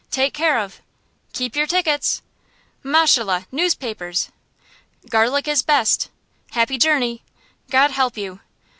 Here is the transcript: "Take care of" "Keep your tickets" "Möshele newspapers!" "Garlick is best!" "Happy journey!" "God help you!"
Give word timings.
"Take 0.09 0.33
care 0.33 0.57
of" 0.57 0.81
"Keep 1.33 1.55
your 1.55 1.67
tickets" 1.67 2.23
"Möshele 2.83 3.45
newspapers!" 3.51 4.31
"Garlick 5.11 5.47
is 5.47 5.61
best!" 5.61 6.09
"Happy 6.53 6.79
journey!" 6.79 7.21
"God 7.69 7.91
help 7.91 8.17
you!" 8.17 8.39